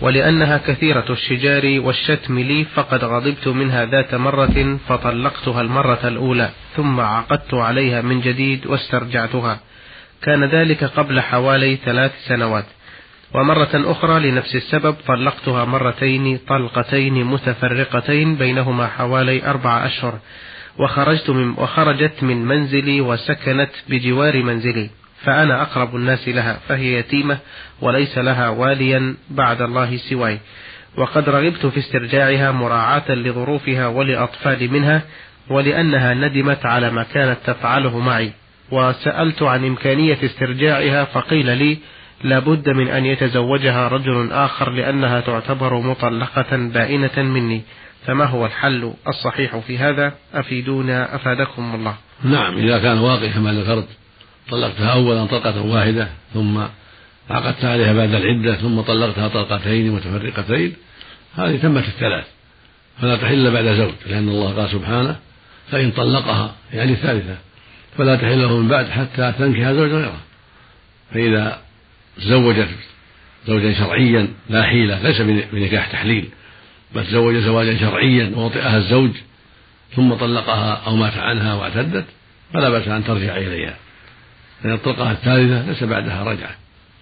ولأنها 0.00 0.58
كثيرة 0.58 1.04
الشجار 1.10 1.80
والشتم 1.80 2.38
لي 2.38 2.64
فقد 2.64 3.04
غضبت 3.04 3.48
منها 3.48 3.84
ذات 3.84 4.14
مرة 4.14 4.78
فطلقتها 4.88 5.60
المرة 5.60 6.00
الأولى 6.04 6.50
ثم 6.76 7.00
عقدت 7.00 7.54
عليها 7.54 8.02
من 8.02 8.20
جديد 8.20 8.66
واسترجعتها. 8.66 9.60
كان 10.22 10.44
ذلك 10.44 10.84
قبل 10.84 11.20
حوالي 11.20 11.76
ثلاث 11.76 12.12
سنوات. 12.28 12.64
ومرة 13.34 13.70
أخرى 13.74 14.30
لنفس 14.30 14.56
السبب 14.56 14.96
طلقتها 15.06 15.64
مرتين 15.64 16.38
طلقتين 16.48 17.24
متفرقتين 17.24 18.34
بينهما 18.34 18.86
حوالي 18.86 19.46
أربع 19.46 19.86
أشهر 19.86 20.18
وخرجت 20.78 21.30
من 21.30 21.54
وخرجت 21.58 22.22
من 22.22 22.44
منزلي 22.44 23.00
وسكنت 23.00 23.70
بجوار 23.88 24.42
منزلي. 24.42 24.90
فأنا 25.26 25.62
أقرب 25.62 25.96
الناس 25.96 26.28
لها 26.28 26.58
فهي 26.68 26.98
يتيمة 26.98 27.38
وليس 27.80 28.18
لها 28.18 28.48
واليا 28.48 29.14
بعد 29.30 29.62
الله 29.62 29.96
سواي. 29.96 30.38
وقد 30.98 31.28
رغبت 31.28 31.66
في 31.66 31.78
استرجاعها 31.78 32.50
مراعاة 32.52 33.10
لظروفها 33.10 33.86
ولأطفال 33.86 34.72
منها 34.72 35.02
ولأنها 35.50 36.14
ندمت 36.14 36.66
على 36.66 36.90
ما 36.90 37.02
كانت 37.02 37.36
تفعله 37.46 37.98
معي. 37.98 38.32
وسألت 38.70 39.42
عن 39.42 39.64
إمكانية 39.64 40.18
استرجاعها 40.24 41.04
فقيل 41.04 41.56
لي 41.56 41.78
لابد 42.24 42.68
من 42.68 42.88
أن 42.88 43.06
يتزوجها 43.06 43.88
رجل 43.88 44.32
آخر 44.32 44.70
لأنها 44.70 45.20
تعتبر 45.20 45.80
مطلقة 45.80 46.56
بائنة 46.56 47.22
مني. 47.22 47.62
فما 48.06 48.24
هو 48.24 48.46
الحل 48.46 48.94
الصحيح 49.08 49.56
في 49.56 49.78
هذا؟ 49.78 50.12
أفيدونا 50.34 51.14
أفادكم 51.14 51.74
الله. 51.74 51.94
نعم 52.24 52.58
إذا 52.58 52.78
كان 52.78 52.98
واقع 52.98 53.32
كما 53.32 53.52
ذكرت. 53.52 53.88
طلقتها 54.50 54.92
أولا 54.92 55.26
طلقة 55.26 55.62
واحدة 55.62 56.08
ثم 56.34 56.58
عقدت 57.30 57.64
عليها 57.64 57.92
بعد 57.92 58.14
العدة 58.14 58.54
ثم 58.54 58.80
طلقتها 58.80 59.28
طلقتين 59.28 59.90
متفرقتين. 59.92 60.74
هذه 61.34 61.56
تمت 61.56 61.84
الثلاث. 61.88 62.24
فلا 63.00 63.16
تحل 63.16 63.50
بعد 63.50 63.64
زوج 63.64 63.94
لأن 64.06 64.28
الله 64.28 64.52
قال 64.52 64.70
سبحانه 64.70 65.16
فإن 65.70 65.90
طلقها 65.90 66.54
يعني 66.72 66.92
الثالثة 66.92 67.36
فلا 67.98 68.16
تحل 68.16 68.42
له 68.42 68.56
من 68.56 68.68
بعد 68.68 68.88
حتى 68.88 69.32
تنكح 69.38 69.70
زوجا 69.70 69.94
غيره. 69.96 70.20
فإذا 71.14 71.58
تزوجت 72.16 72.68
زوجا 73.46 73.72
شرعيا 73.72 74.28
لا 74.50 74.62
حيلة 74.62 75.02
ليس 75.02 75.20
بنكاح 75.52 75.86
تحليل 75.86 76.28
بل 76.94 77.06
تزوج 77.06 77.36
زواجا 77.36 77.78
شرعيا 77.78 78.32
ووطئها 78.36 78.76
الزوج 78.76 79.10
ثم 79.96 80.14
طلقها 80.14 80.82
أو 80.86 80.96
مات 80.96 81.18
عنها 81.18 81.54
واعتدت 81.54 82.04
فلا 82.52 82.70
بأس 82.70 82.88
أن 82.88 83.04
ترجع 83.04 83.36
إليها. 83.36 83.76
لأن 84.64 84.72
الطلقة 84.72 85.10
الثالثة 85.10 85.68
ليس 85.68 85.84
بعدها 85.84 86.24
رجعة 86.24 86.56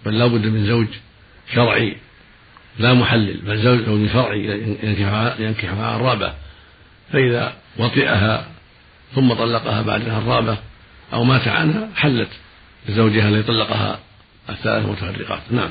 بل 0.07 0.19
لا 0.19 0.27
بد 0.27 0.47
من 0.47 0.67
زوج 0.67 0.87
شرعي 1.55 1.97
لا 2.79 2.95
محلل 2.95 3.41
بل 3.41 3.59
زوج 3.59 4.09
شرعي 4.13 4.77
ينكحها 5.39 5.97
الرابة 5.97 6.35
فإذا 7.13 7.53
وطئها 7.79 8.47
ثم 9.15 9.35
طلقها 9.35 9.83
بعدها 9.83 10.19
الرابة 10.19 10.59
أو 11.13 11.25
مات 11.25 11.49
عنها 11.49 11.89
حلت 11.97 12.29
لزوجها 12.89 13.29
الذي 13.29 13.43
طلقها 13.43 13.99
الثلاث 14.49 14.87
متفرقات. 14.87 15.41
نعم. 15.51 15.71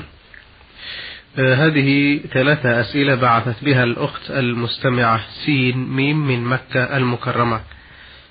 آه 1.38 1.54
هذه 1.54 2.20
ثلاثة 2.32 2.80
أسئلة 2.80 3.14
بعثت 3.14 3.64
بها 3.64 3.84
الأخت 3.84 4.30
المستمعة 4.30 5.20
سين 5.44 5.78
ميم 5.78 6.26
من 6.26 6.44
مكة 6.44 6.96
المكرمة. 6.96 7.60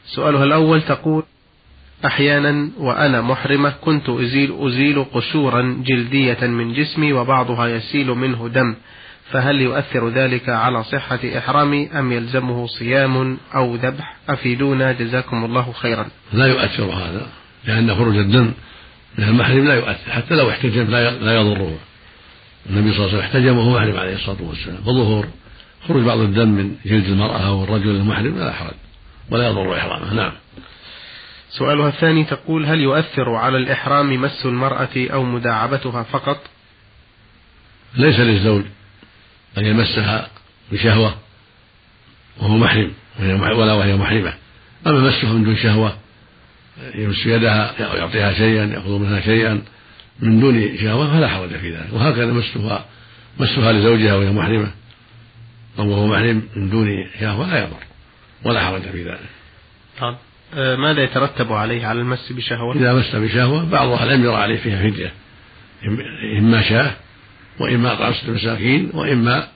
سؤالها 0.06 0.44
الأول 0.44 0.82
تقول 0.82 1.24
أحيانا 2.06 2.70
وأنا 2.78 3.22
محرمة 3.22 3.74
كنت 3.82 4.10
أزيل 4.10 4.56
أزيل 4.60 5.04
قشورا 5.04 5.84
جلدية 5.88 6.48
من 6.48 6.74
جسمي 6.74 7.14
وبعضها 7.14 7.68
يسيل 7.68 8.08
منه 8.08 8.50
دم 8.50 8.76
فهل 9.32 9.62
يؤثر 9.62 10.10
ذلك 10.10 10.50
على 10.50 10.84
صحة 10.84 11.20
إحرامي 11.38 11.90
أم 12.00 12.12
يلزمه 12.12 12.68
صيام 12.68 13.38
أو 13.56 13.76
ذبح؟ 13.76 14.16
أفيدونا 14.30 14.92
جزاكم 14.92 15.46
الله 15.46 15.72
خيرا. 15.72 16.08
لا 16.34 16.46
يؤثر 16.46 16.84
هذا 16.84 17.28
لأن 17.68 17.96
خروج 17.96 18.16
الدم 18.16 18.52
من 19.18 19.24
المحرم 19.24 19.68
لا 19.68 19.76
يؤثر 19.76 20.12
حتى 20.12 20.36
لو 20.36 20.50
احتجم 20.50 20.84
لا 21.22 21.36
يضره. 21.36 21.78
النبي 22.70 22.94
صلى 22.94 23.06
الله 23.06 23.08
عليه 23.08 23.18
وسلم 23.18 23.20
احتجم 23.20 23.58
وهو 23.58 23.76
محرم 23.76 23.98
عليه 23.98 24.16
الصلاة 24.16 24.42
والسلام. 24.42 24.78
فظهور 24.78 25.28
خروج 25.88 26.04
بعض 26.04 26.20
الدم 26.20 26.48
من 26.48 26.76
جلد 26.86 27.06
المرأة 27.06 27.48
أو 27.48 27.64
الرجل 27.64 27.90
المحرم 27.90 28.38
لا 28.40 28.52
حرج 28.52 28.74
ولا 29.32 29.48
يضر 29.48 29.78
إحرامه. 29.78 30.14
نعم. 30.14 30.32
سؤالها 31.58 31.88
الثاني 31.88 32.24
تقول 32.24 32.66
هل 32.66 32.80
يؤثر 32.80 33.36
على 33.36 33.58
الإحرام 33.58 34.22
مس 34.22 34.46
المرأة 34.46 34.90
أو 34.98 35.24
مداعبتها 35.24 36.04
فقط؟ 36.04 36.42
ليس 37.96 38.20
للزوج 38.20 38.64
أن 39.58 39.66
يمسها 39.66 40.28
بشهوة 40.72 41.16
وهو 42.40 42.58
محرم 42.58 42.92
ولا 43.20 43.74
وهي 43.74 43.96
محرمة. 43.96 44.34
أما 44.88 45.00
مسها 45.00 45.34
من 45.34 45.44
دون 45.44 45.56
شهوة 45.58 45.98
يمس 46.96 47.26
يدها 47.26 47.86
أو 47.92 47.98
يعطيها 47.98 48.34
شيئا 48.34 48.66
يأخذ 48.66 48.90
منها 48.90 49.22
شيئا 49.22 49.62
من 50.20 50.40
دون 50.40 50.78
شهوة 50.78 51.14
فلا 51.14 51.28
حرج 51.28 51.50
في 51.50 51.76
ذلك. 51.76 51.94
وهكذا 51.94 52.26
مسها 52.26 52.86
مسها 53.40 53.72
لزوجها 53.72 54.16
وهي 54.16 54.32
محرمة 54.32 54.72
أو 55.80 55.90
وهو 55.90 56.08
محرم 56.08 56.42
من 56.56 56.70
دون 56.70 57.08
شهوة 57.20 57.52
لا 57.52 57.64
يضر 57.64 57.84
ولا 58.44 58.66
حرج 58.66 58.82
في 58.82 59.04
ذلك. 59.04 59.30
آه، 60.56 60.76
ماذا 60.76 61.04
يترتب 61.04 61.54
عليه 61.54 61.86
على 61.86 62.02
المس 62.02 62.32
بشهوة؟ 62.32 62.76
إذا 62.76 62.94
مس 62.94 63.16
بشهوة 63.16 63.66
بعض 63.66 63.88
أهل 63.88 64.08
العلم 64.08 64.24
يرى 64.24 64.36
عليه 64.36 64.58
فيها 64.58 64.90
فدية 64.90 65.14
إما 66.40 66.62
شاة 66.62 66.92
وإما 67.60 67.94
إطعام 67.94 68.14
ستة 68.14 68.32
مساكين 68.32 68.90
وإما 68.94 69.48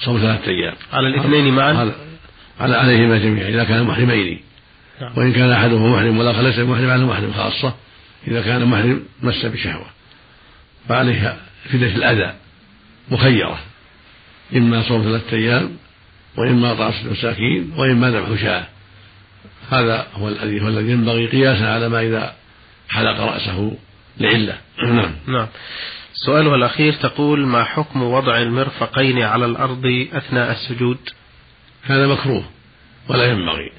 صوم 0.00 0.18
ثلاثة 0.18 0.50
أيام 0.50 0.74
على 0.92 1.08
الاثنين 1.08 1.54
معا؟ 1.54 1.92
على 2.60 2.76
عليهما 2.76 3.18
جميعا 3.18 3.48
إذا 3.48 3.64
كان 3.64 3.84
محرمين 3.84 4.40
نعم. 5.00 5.12
وإن 5.16 5.32
كان 5.32 5.50
أحدهما 5.50 5.96
محرم 5.96 6.18
والآخر 6.18 6.42
ليس 6.42 6.58
محرم 6.58 6.90
على 6.90 7.04
محرم 7.04 7.32
خاصة 7.32 7.74
إذا 8.28 8.42
كان 8.42 8.64
محرم 8.64 9.02
مس 9.22 9.46
بشهوة 9.46 9.86
فعليها 10.88 11.36
فدية 11.72 11.96
الأذى 11.96 12.34
مخيرة 13.10 13.58
إما 14.56 14.82
صوم 14.82 15.02
ثلاثة 15.02 15.36
أيام 15.36 15.76
وإما 16.36 16.72
إطعام 16.72 16.92
ستة 16.92 17.10
مساكين 17.10 17.72
وإما 17.76 18.10
ذبح 18.10 18.40
شاة 18.40 18.66
هذا 19.70 20.06
هو 20.14 20.28
الذي 20.28 20.60
هو 20.62 20.68
الذي 20.68 20.90
ينبغي 20.90 21.26
قياسا 21.26 21.64
على 21.64 21.88
ما 21.88 22.00
إذا 22.00 22.34
حلق 22.88 23.20
رأسه 23.20 23.76
لعلة. 24.20 24.58
نعم. 24.82 25.14
نعم. 25.26 25.46
سؤالها 26.26 26.54
الأخير 26.54 26.92
تقول 26.92 27.46
ما 27.46 27.64
حكم 27.64 28.02
وضع 28.02 28.38
المرفقين 28.38 29.22
على 29.22 29.44
الأرض 29.44 30.06
أثناء 30.12 30.52
السجود؟ 30.52 30.98
هذا 31.82 32.06
مكروه 32.06 32.44
ولا 33.08 33.24
ينبغي. 33.24 33.72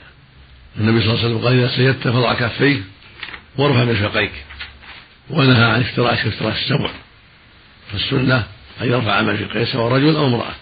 النبي 0.77 1.01
صلى 1.01 1.09
الله 1.13 1.23
عليه 1.23 1.35
وسلم 1.35 1.45
قال 1.45 1.59
إذا 1.59 1.67
سجدت 1.67 2.07
فضع 2.07 2.33
كفيك 2.33 2.83
وارفع 3.57 3.83
مرفقيك 3.83 4.31
ونهى 5.29 5.65
عن 5.65 5.81
افتراش 5.81 6.25
افتراش 6.25 6.63
السبع. 6.63 6.89
فالسنة 7.91 8.47
أن 8.81 8.87
يرفع 8.87 9.21
مرفقيه 9.21 9.65
سواء 9.65 9.91
رجل 9.91 10.15
أو 10.15 10.27
امرأة 10.27 10.55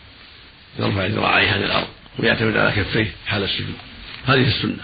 يرفع 0.79 1.05
ذراعيه 1.05 1.51
عن 1.51 1.63
الأرض 1.63 1.87
ويعتمد 2.19 2.57
على 2.57 2.71
كفيه 2.71 3.11
حال 3.27 3.43
السجود. 3.43 3.75
هذه 4.25 4.47
السنة. 4.47 4.83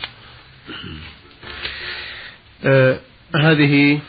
آه 2.66 3.00
هذه 3.36 4.00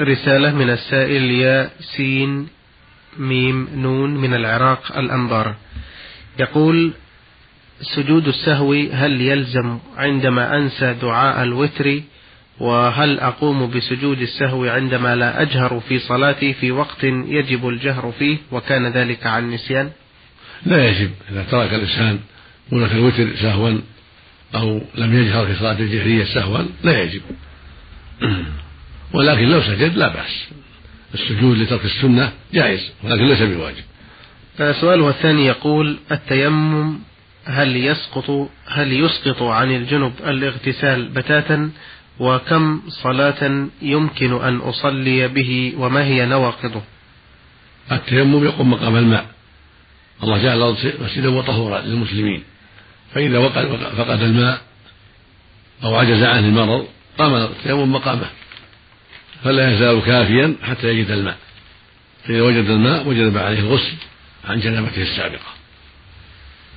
رسالة 0.00 0.54
من 0.54 0.70
السائل 0.70 1.30
يا 1.30 1.70
سين 1.96 2.48
ميم 3.18 3.68
نون 3.74 4.16
من 4.16 4.34
العراق 4.34 4.96
الأنبار 4.98 5.54
يقول 6.38 6.92
سجود 7.80 8.28
السهو 8.28 8.72
هل 8.92 9.20
يلزم 9.20 9.78
عندما 9.96 10.56
أنسى 10.56 10.94
دعاء 11.02 11.42
الوتر؟ 11.42 12.00
وهل 12.60 13.20
أقوم 13.20 13.70
بسجود 13.70 14.20
السهو 14.20 14.64
عندما 14.64 15.16
لا 15.16 15.42
أجهر 15.42 15.80
في 15.88 15.98
صلاتي 15.98 16.52
في 16.54 16.70
وقت 16.72 17.04
يجب 17.04 17.68
الجهر 17.68 18.12
فيه؟ 18.18 18.38
وكان 18.52 18.86
ذلك 18.86 19.26
عن 19.26 19.50
نسيان؟ 19.50 19.90
لا 20.66 20.88
يجب. 20.88 21.10
إذا 21.32 21.42
ترك 21.50 21.74
الإنسان 21.74 22.18
سنة 22.70 22.92
الوتر 22.92 23.36
سهوا 23.36 23.78
أو 24.54 24.80
لم 24.94 25.22
يجهر 25.22 25.46
في 25.46 25.54
صلاة 25.54 25.78
الجهرية 25.78 26.24
سهوا 26.24 26.58
لا 26.82 27.02
يجب. 27.02 27.22
ولكن 29.14 29.48
لو 29.48 29.62
سجد 29.62 29.96
لا 29.96 30.08
بأس. 30.08 30.48
السجود 31.14 31.58
لترك 31.58 31.84
السنة 31.84 32.32
جائز 32.54 32.92
ولكن 33.02 33.26
ليس 33.26 33.42
بواجب. 33.42 33.84
سؤاله 34.80 35.08
الثاني 35.08 35.46
يقول 35.46 35.98
التيمم 36.12 36.98
هل 37.44 37.76
يسقط 37.76 38.50
هل 38.66 38.92
يسقط 38.92 39.42
عن 39.42 39.70
الجنب 39.70 40.12
الاغتسال 40.26 41.08
بتاتا؟ 41.08 41.70
وكم 42.18 42.82
صلاة 42.88 43.66
يمكن 43.82 44.42
أن 44.42 44.56
أصلي 44.56 45.28
به 45.28 45.72
وما 45.78 46.04
هي 46.04 46.26
نواقضه؟ 46.26 46.82
التيمم 47.92 48.44
يقوم 48.44 48.70
مقام 48.70 48.96
الماء. 48.96 49.26
الله 50.22 50.42
جعل 50.42 50.56
الأرض 50.56 50.92
مسجدا 51.00 51.28
وطهورا 51.28 51.80
للمسلمين. 51.80 52.42
فإذا 53.14 53.48
فقد 53.96 54.22
الماء 54.22 54.60
أو 55.84 55.94
عجز 55.96 56.22
عنه 56.22 56.48
المرض 56.48 56.88
قام 57.18 57.34
التيمم 57.34 57.92
مقامه. 57.92 58.26
فلا 59.44 59.74
يزال 59.74 60.02
كافيا 60.02 60.56
حتى 60.62 60.88
يجد 60.88 61.10
الماء. 61.10 61.36
فإذا 62.24 62.42
وجد 62.42 62.70
الماء 62.70 63.08
وجب 63.08 63.38
عليه 63.38 63.58
الغسل 63.58 63.94
عن 64.44 64.60
جنابته 64.60 65.02
السابقة. 65.02 65.50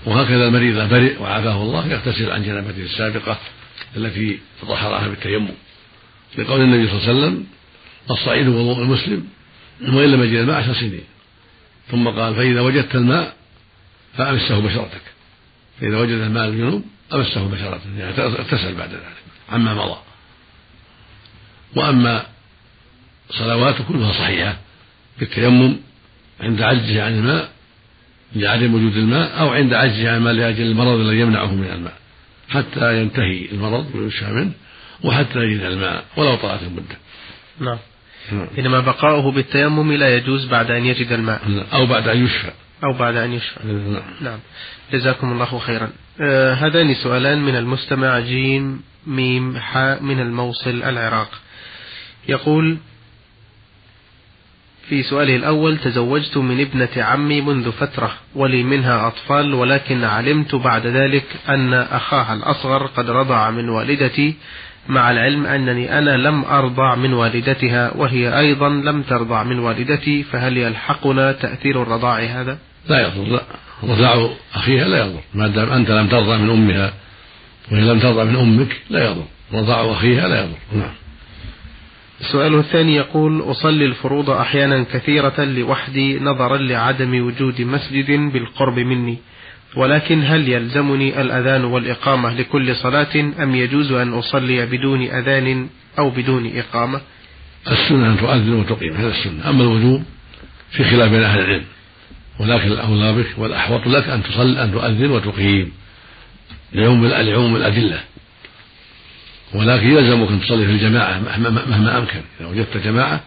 وهكذا 0.06 0.48
المريض 0.48 0.90
برئ 0.90 1.22
وعافاه 1.22 1.62
الله 1.62 1.88
يغتسل 1.88 2.32
عن 2.32 2.44
جنابته 2.44 2.82
السابقة 2.82 3.40
التي 3.98 4.40
تطهرها 4.62 5.08
بالتيمم. 5.08 5.54
لقول 6.38 6.62
النبي 6.62 6.88
صلى 6.88 6.98
الله 6.98 7.10
عليه 7.10 7.20
وسلم 7.20 7.46
الصعيد 8.12 8.48
وضوء 8.48 8.84
المسلم 8.84 9.28
وإن 9.82 10.12
لم 10.12 10.24
يجد 10.24 10.38
الماء 10.38 10.56
عشر 10.56 10.74
سنين. 10.74 11.04
ثم 11.92 12.10
قال 12.10 12.36
فإذا 12.36 12.62
وجدت 12.62 12.96
الماء 12.96 13.36
فأمسه 14.18 14.60
بشرتك. 14.60 15.02
فإذا 15.82 15.98
وجد 15.98 16.12
الماء 16.12 16.48
الجنوب 16.48 16.84
أمسه 17.14 17.48
بشرته 17.48 17.98
يعني 17.98 18.18
اغتسل 18.18 18.76
بعد 18.76 18.90
ذلك 18.90 19.24
عما 19.50 19.74
مضى. 19.74 19.98
وأما 21.76 22.26
صلواته 23.30 23.84
كلها 23.84 24.12
صحيحة 24.12 24.58
بالتيمم 25.20 25.76
عند 26.40 26.62
عجزه 26.62 27.04
عن 27.04 27.14
الماء 27.14 27.52
لعدم 28.36 28.76
وجود 28.76 28.98
الماء 28.98 29.40
أو 29.40 29.50
عند 29.50 29.74
عجزه 29.74 30.12
عن 30.12 30.18
الماء 30.18 30.34
لأجل 30.34 30.66
المرض 30.66 31.00
الذي 31.00 31.20
يمنعه 31.20 31.56
من 31.56 31.68
الماء 31.68 31.98
حتى 32.50 33.02
ينتهي 33.02 33.46
المرض 33.52 33.96
ويشفى 33.96 34.32
منه 34.32 34.52
وحتى 35.04 35.40
يجد 35.40 35.62
الماء 35.62 36.06
ولو 36.18 36.36
طالت 36.36 36.64
المدة. 36.64 36.98
نعم. 37.60 37.78
إنما 38.58 38.80
بقاؤه 38.80 39.32
بالتيمم 39.32 39.94
لا 39.94 40.16
يجوز 40.16 40.46
بعد 40.46 40.72
أن 40.72 40.86
يجد 40.86 41.12
الماء. 41.12 41.68
أو 41.74 41.86
بعد 41.86 42.08
أن 42.08 42.26
يشفى. 42.26 42.52
أو 42.84 42.94
بعد 42.94 43.16
أن 43.16 43.34
يشفى 43.34 43.68
نعم, 43.68 44.02
نعم. 44.22 44.40
جزاكم 44.92 45.32
الله 45.32 45.60
خيرا 45.60 45.90
آه 46.22 46.54
هذان 46.54 46.94
سؤالان 46.94 47.44
من 47.44 47.56
المستمع 47.56 48.20
جيم 48.20 48.82
ميم 49.08 49.58
حاء 49.58 50.04
من 50.04 50.20
الموصل 50.20 50.84
العراق 50.84 51.30
يقول 52.30 52.78
في 54.90 55.04
سؤاله 55.04 55.36
الأول 55.36 55.78
تزوجت 55.78 56.38
من 56.38 56.60
ابنة 56.60 57.04
عمي 57.04 57.42
منذ 57.42 57.72
فترة 57.72 58.12
ولي 58.36 58.64
منها 58.64 59.08
أطفال 59.08 59.54
ولكن 59.54 60.04
علمت 60.04 60.56
بعد 60.56 60.88
ذلك 60.88 61.26
أن 61.50 61.74
أخاها 61.74 62.34
الأصغر 62.34 62.86
قد 62.86 63.10
رضع 63.10 63.52
من 63.52 63.70
والدتي 63.70 64.36
مع 64.88 65.12
العلم 65.12 65.46
أنني 65.46 65.98
أنا 65.98 66.18
لم 66.18 66.44
أرضع 66.44 66.96
من 66.96 67.14
والدتها 67.14 67.98
وهي 67.98 68.40
أيضا 68.40 68.70
لم 68.70 69.02
ترضع 69.02 69.44
من 69.44 69.60
والدتي 69.60 70.24
فهل 70.24 70.58
يلحقنا 70.58 71.32
تأثير 71.32 71.82
الرضاع 71.82 72.20
هذا؟ 72.20 72.58
لا 72.90 73.08
يضر 73.08 73.24
لا. 73.24 73.44
رضاع 73.84 74.30
أخيها 74.56 74.88
لا 74.88 75.06
يضر. 75.06 75.20
ما 75.34 75.48
دام 75.48 75.70
أنت 75.70 75.92
لم 75.92 76.08
ترضع 76.08 76.38
من 76.38 76.50
أمها 76.50 76.94
وهي 77.72 77.82
لم 77.82 78.00
ترضع 78.00 78.24
من 78.24 78.36
أمك 78.36 78.82
لا 78.90 79.06
يضر. 79.06 79.26
رضاع 79.54 79.92
أخيها 79.92 80.28
لا 80.28 80.44
يضر. 80.44 80.58
نعم. 80.76 80.94
السؤال 82.22 82.56
الثاني 82.60 82.96
يقول 82.96 83.42
أصلي 83.52 83.86
الفروض 83.86 84.30
أحيانا 84.30 84.86
كثيرة 84.94 85.44
لوحدي 85.44 86.20
نظرا 86.20 86.58
لعدم 86.58 87.26
وجود 87.26 87.62
مسجد 87.62 88.12
بالقرب 88.12 88.80
مني 88.80 89.18
ولكن 89.76 90.24
هل 90.26 90.50
يلزمني 90.50 91.22
الأذان 91.22 91.66
والإقامة 91.66 92.34
لكل 92.34 92.76
صلاة 92.76 93.16
أم 93.44 93.56
يجوز 93.56 93.92
أن 93.92 94.14
أصلي 94.14 94.66
بدون 94.66 95.02
أذان 95.02 95.68
أو 96.00 96.10
بدون 96.10 96.52
إقامة؟ 96.58 97.02
السنة 97.72 98.12
أن 98.12 98.18
تؤذن 98.18 98.54
وتقيم 98.54 98.94
هذا 98.94 99.08
السنة. 99.08 99.50
أما 99.50 99.64
الوجوب 99.64 100.04
في 100.72 100.84
خلاف 100.84 101.12
بين 101.12 101.24
أهل 101.24 101.40
العلم. 101.40 101.64
ولكن 102.40 102.72
الأولى 102.72 103.14
بك 103.14 103.28
والأحوط 103.38 103.88
لك 103.88 104.10
أن 104.10 104.24
تصلي 104.24 104.64
أن 104.64 104.72
تؤذن 104.72 105.12
وتقيم 105.12 105.72
لعموم 106.74 107.06
لعموم 107.06 107.56
الأدلة. 107.56 108.00
ولكن 109.54 109.88
يلزمك 109.88 110.30
أن 110.30 110.42
تصلي 110.42 110.66
في 110.66 110.72
الجماعة 110.72 111.20
مهما 111.38 111.98
أمكن. 111.98 112.22
إذا 112.40 112.50
وجدت 112.50 112.78
جماعة 112.78 113.22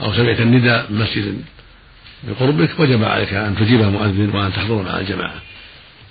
أو 0.00 0.12
سمعت 0.12 0.40
النداء 0.40 0.86
من 0.90 0.98
مسجد 0.98 1.44
بقربك 2.22 2.80
وجب 2.80 3.04
عليك 3.04 3.32
أن 3.32 3.56
تجيب 3.56 3.80
المؤذن 3.80 4.30
وأن 4.34 4.52
تحضر 4.52 4.82
مع 4.82 4.98
الجماعة. 4.98 5.34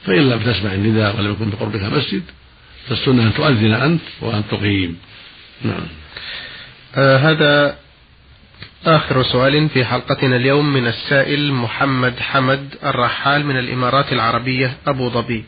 فإن 0.06 0.30
لم 0.30 0.39
تسمع 0.39 0.74
النداء 0.74 1.17
ولم 1.17 1.32
يكن 1.32 1.50
بقربك 1.50 1.84
مسجد 1.84 2.24
فالسنة 2.89 3.24
أن 3.24 3.34
تؤذن 3.34 3.74
أنت 3.74 4.02
وأن 4.22 4.44
تقيم. 4.52 4.98
نعم. 5.62 5.88
آه 6.96 7.17
هذا 7.17 7.78
آخر 8.86 9.24
سؤال 9.24 9.70
في 9.70 9.86
حلقتنا 9.86 10.36
اليوم 10.36 10.74
من 10.74 10.88
السائل 10.88 11.54
محمد 11.54 12.20
حمد 12.20 12.76
الرحال 12.84 13.46
من 13.46 13.58
الإمارات 13.60 14.13
العربية 14.13 14.78
أبو 14.88 15.10
ظبي. 15.10 15.46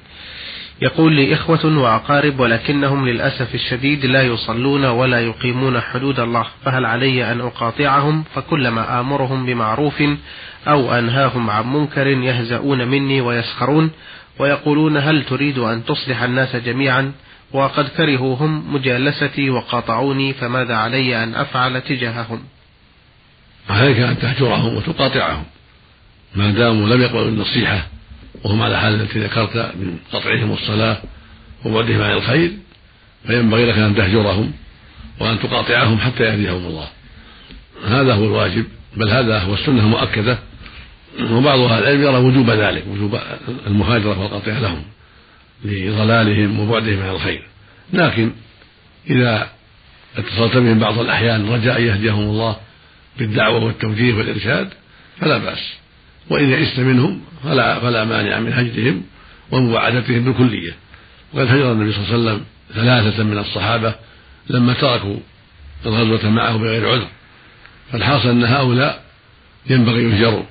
يقول 0.82 1.14
لي 1.14 1.34
إخوة 1.34 1.78
وأقارب 1.78 2.40
ولكنهم 2.40 3.08
للأسف 3.08 3.56
الشديد 3.56 4.06
لا 4.06 4.22
يصلون 4.22 4.86
ولا 4.86 5.20
يقيمون 5.20 5.82
حدود 5.82 6.20
الله 6.20 6.46
فهل 6.66 6.86
علي 6.86 7.32
أن 7.32 7.42
أقاطعهم؟ 7.42 8.24
فكلما 8.36 9.00
آمرهم 9.00 9.46
بمعروف 9.46 10.04
أو 10.68 10.94
أنهاهم 10.94 11.50
عن 11.50 11.74
منكر 11.74 12.08
يهزؤون 12.08 12.88
مني 12.88 13.22
ويسخرون 13.22 13.92
ويقولون 14.40 14.98
هل 14.98 15.24
تريد 15.26 15.58
أن 15.58 15.86
تصلح 15.86 16.24
الناس 16.24 16.56
جميعا؟ 16.56 17.12
وقد 17.54 17.88
كرهوا 17.88 18.36
هم 18.36 18.74
مجالستي 18.74 19.50
وقاطعوني 19.50 20.34
فماذا 20.34 20.76
علي 20.76 21.24
أن 21.24 21.36
أفعل 21.36 21.82
تجاههم؟ 21.82 22.53
عليك 23.70 24.00
أن 24.00 24.20
تهجرهم 24.20 24.76
وتقاطعهم. 24.76 25.44
ما 26.36 26.52
داموا 26.52 26.88
لم 26.88 27.02
يقبلوا 27.02 27.28
النصيحة 27.28 27.88
وهم 28.44 28.62
على 28.62 28.80
حال 28.80 29.02
التي 29.02 29.20
ذكرت 29.20 29.56
من 29.56 29.98
قطعهم 30.14 30.52
الصلاة 30.52 30.98
وبعدهم 31.66 32.02
عن 32.02 32.12
الخير 32.12 32.52
فينبغي 33.28 33.66
لك 33.66 33.78
أن 33.78 33.96
تهجرهم 33.96 34.52
وأن 35.20 35.40
تقاطعهم 35.40 35.98
حتى 35.98 36.24
يهديهم 36.24 36.66
الله. 36.66 36.88
هذا 37.88 38.14
هو 38.14 38.26
الواجب 38.26 38.66
بل 38.98 39.10
هذا 39.10 39.40
هو 39.40 39.54
السنة 39.54 39.80
المؤكدة 39.80 40.40
وبعض 41.32 41.60
أهل 41.60 41.84
العلم 41.84 42.02
يرى 42.02 42.18
وجوب 42.18 42.50
ذلك 42.50 42.84
وجوب 42.88 43.20
المهاجرة 43.68 44.20
والقطع 44.20 44.52
لهم 44.52 44.84
لضلالهم 45.66 46.60
وبعدهم 46.60 47.04
عن 47.04 47.10
الخير. 47.10 47.44
لكن 47.94 48.32
إذا 49.10 49.50
اتصلت 50.18 50.58
بهم 50.58 50.80
بعض 50.80 51.00
الأحيان 51.00 51.50
رجاء 51.50 51.80
أن 51.80 51.88
يهديهم 51.88 52.20
الله 52.20 52.56
بالدعوة 53.18 53.64
والتوجيه 53.64 54.14
والإرشاد 54.14 54.70
فلا 55.20 55.38
بأس. 55.38 55.74
وإن 56.30 56.50
يئست 56.50 56.80
منهم 56.80 57.22
فلا 57.44 57.80
فلا 57.80 58.06
مانع 58.06 58.40
من 58.40 58.54
هجرهم 58.54 59.04
ومباعدتهم 59.52 60.24
بالكلية. 60.24 60.76
وقد 61.34 61.48
هجر 61.48 61.72
النبي 61.72 61.92
صلى 61.92 62.04
الله 62.04 62.14
عليه 62.14 62.24
وسلم 62.24 62.46
ثلاثة 62.74 63.24
من 63.24 63.38
الصحابة 63.38 63.96
لما 64.50 64.74
تركوا 64.74 65.18
الغزوة 65.86 66.30
معه 66.30 66.58
بغير 66.58 66.90
عذر. 66.90 67.08
فالحاصل 67.92 68.30
أن 68.30 68.44
هؤلاء 68.44 69.04
ينبغي 69.70 70.04
يهجروا 70.04 70.44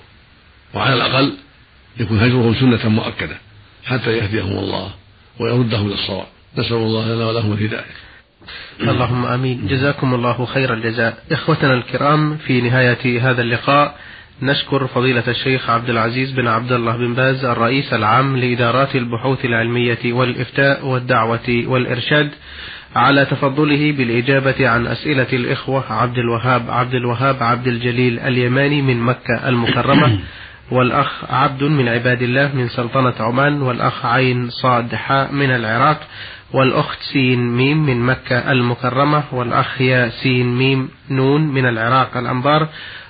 وعلى 0.75 0.95
الأقل 0.95 1.33
يكون 2.01 2.19
هجرهم 2.19 2.55
سنة 2.55 2.89
مؤكدة 2.89 3.37
حتى 3.85 4.17
يهديهم 4.17 4.59
الله 4.59 4.91
ويردهم 5.39 5.87
إلى 5.87 5.95
الصواب. 5.95 6.27
نسأل 6.59 6.77
الله 6.77 7.15
لنا 7.15 7.27
ولهم 7.27 7.53
الهداية 7.53 7.95
اللهم 8.81 9.25
آمين. 9.25 9.67
جزاكم 9.67 10.15
الله 10.15 10.45
خير 10.45 10.75
الجزاء. 10.75 11.19
إخوتنا 11.33 11.75
الكرام 11.75 12.37
في 12.37 12.61
نهاية 12.61 13.31
هذا 13.31 13.43
اللقاء 13.43 13.95
نشكر 14.43 14.87
فضيلة 14.87 15.23
الشيخ 15.29 15.71
عبد 15.71 15.91
العزيز 15.91 16.33
بن 16.33 16.49
عبد 16.49 16.73
الله 16.73 16.97
بن 16.97 17.15
باز 17.15 17.45
الرئيس 17.45 17.93
العام 17.93 18.37
لإدارات 18.37 18.97
البحوث 18.97 19.45
العلمية 19.45 20.13
والإفتاء 20.13 20.87
والدعوة 20.87 21.65
والإرشاد 21.67 22.31
على 22.97 23.25
تفضله 23.25 23.93
بالإجابة 23.93 24.69
عن 24.69 24.87
أسئلة 24.87 25.27
الإخوة 25.33 25.93
عبد 25.93 26.19
الوهاب 26.19 26.71
عبد 26.71 26.95
الوهاب 26.95 27.43
عبد 27.43 27.67
الجليل 27.67 28.19
اليماني 28.19 28.83
من 28.83 29.01
مكة 29.01 29.49
المكرمة 29.49 30.19
والأخ 30.71 31.25
عبد 31.31 31.63
من 31.63 31.89
عباد 31.89 32.23
الله 32.23 32.51
من 32.55 32.69
سلطنة 32.69 33.15
عمان 33.21 33.63
والأخ 33.63 34.07
عين 34.07 34.51
صاد 34.51 34.95
حاء 34.95 35.33
من 35.33 35.51
العراق 35.51 36.01
والأخت 36.53 36.99
سين 37.13 37.57
ميم 37.57 37.87
من 37.87 38.01
مكة 38.01 38.53
المكرمة 38.53 39.23
والأخ 39.33 39.81
يا 39.81 40.09
سين 40.09 40.55
ميم 40.55 40.89
نون 41.11 41.41
من 41.41 41.67
العراق 41.67 42.17
الأنبار 42.17 42.69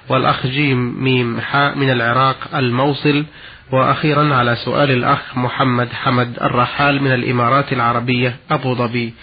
والأخ 0.08 0.46
جيم 0.46 1.04
ميم 1.04 1.40
حاء 1.40 1.78
من 1.78 1.90
العراق 1.90 2.36
الموصل. 2.54 3.24
وأخيرا 3.72 4.34
على 4.34 4.56
سؤال 4.56 4.90
الأخ 4.90 5.36
محمد 5.36 5.88
حمد 5.92 6.38
الرحال 6.42 7.02
من 7.02 7.12
الإمارات 7.12 7.72
العربية 7.72 8.36
أبو 8.50 8.74
ظبي. 8.74 9.14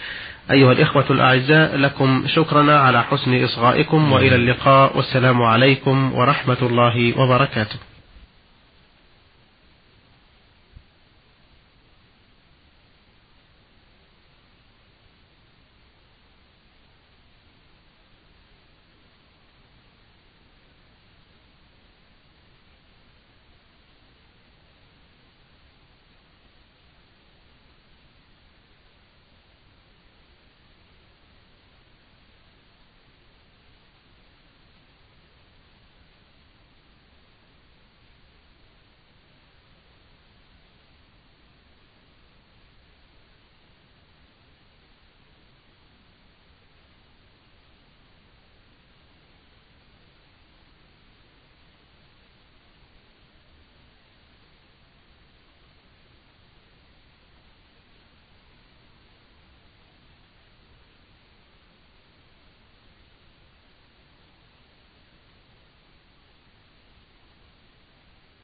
أيها 0.50 0.72
الإخوة 0.72 1.04
الأعزاء 1.10 1.76
لكم 1.76 2.24
شكرنا 2.26 2.80
على 2.80 3.02
حسن 3.02 3.44
إصغائكم 3.44 4.12
وإلى 4.12 4.34
اللقاء 4.34 4.96
والسلام 4.96 5.42
عليكم 5.42 6.12
ورحمة 6.14 6.56
الله 6.62 7.20
وبركاته. 7.20 7.89